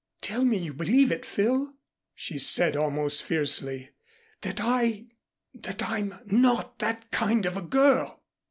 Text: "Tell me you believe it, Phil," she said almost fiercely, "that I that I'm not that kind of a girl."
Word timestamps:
"Tell 0.23 0.43
me 0.43 0.57
you 0.57 0.73
believe 0.73 1.11
it, 1.11 1.23
Phil," 1.23 1.75
she 2.15 2.39
said 2.39 2.75
almost 2.75 3.21
fiercely, 3.21 3.91
"that 4.41 4.59
I 4.59 5.05
that 5.53 5.83
I'm 5.87 6.15
not 6.25 6.79
that 6.79 7.11
kind 7.11 7.45
of 7.45 7.55
a 7.55 7.61
girl." 7.61 8.23